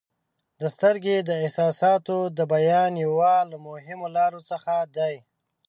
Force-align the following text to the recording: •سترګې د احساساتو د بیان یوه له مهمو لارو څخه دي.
•سترګې 0.73 1.17
د 1.29 1.31
احساساتو 1.43 2.17
د 2.37 2.39
بیان 2.53 2.91
یوه 3.05 3.33
له 3.51 3.57
مهمو 3.67 4.07
لارو 4.15 4.39
څخه 4.49 4.73
دي. 4.95 5.15